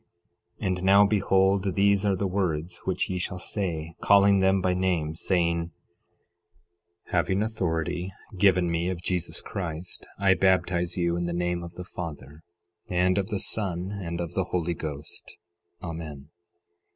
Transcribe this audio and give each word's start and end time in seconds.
11:24 0.63 0.67
And 0.67 0.83
now 0.83 1.05
behold, 1.05 1.75
these 1.75 2.03
are 2.07 2.15
the 2.15 2.25
words 2.25 2.81
which 2.85 3.07
ye 3.07 3.19
shall 3.19 3.37
say, 3.37 3.93
calling 4.01 4.39
them 4.39 4.59
by 4.59 4.73
name, 4.73 5.13
saying: 5.13 5.69
11:25 7.09 7.11
Having 7.11 7.43
authority 7.43 8.11
given 8.35 8.71
me 8.71 8.89
of 8.89 8.99
Jesus 9.03 9.41
Christ, 9.41 10.07
I 10.17 10.33
baptize 10.33 10.97
you 10.97 11.15
in 11.17 11.25
the 11.27 11.33
name 11.33 11.61
of 11.61 11.73
the 11.75 11.85
Father, 11.85 12.41
and 12.89 13.19
of 13.19 13.27
the 13.27 13.39
Son, 13.39 13.91
and 13.91 14.19
of 14.19 14.33
the 14.33 14.45
Holy 14.45 14.73
Ghost. 14.73 15.37
Amen. 15.83 16.29